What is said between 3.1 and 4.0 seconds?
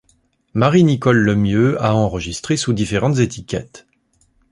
étiquettes.